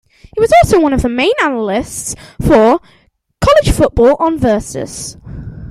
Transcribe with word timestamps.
He 0.33 0.41
was 0.41 0.51
also 0.63 0.79
one 0.81 0.93
of 0.93 1.03
the 1.03 1.09
main 1.09 1.31
analysts 1.43 2.15
for 2.41 2.79
"College 3.39 3.71
Football 3.71 4.15
on 4.19 4.39
Versus". 4.39 5.15